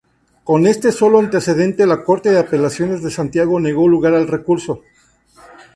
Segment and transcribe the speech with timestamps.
[0.43, 4.81] Con este sólo antecedente la Corte de Apelaciones de Santiago negó lugar al recurso.